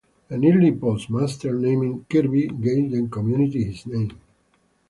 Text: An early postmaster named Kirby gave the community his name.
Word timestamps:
An 0.31 0.43
early 0.43 0.71
postmaster 0.71 1.53
named 1.53 2.07
Kirby 2.09 2.47
gave 2.47 2.89
the 2.89 3.07
community 3.07 3.65
his 3.65 3.85
name. 3.85 4.19